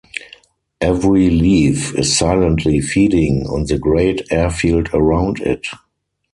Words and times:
Every 0.81 1.29
leaf 1.29 1.93
is 1.93 2.17
silently 2.17 2.79
feeding 2.81 3.45
on 3.47 3.65
the 3.65 3.77
great 3.77 4.25
airfield 4.31 4.89
around 4.95 5.39
it. 5.41 5.67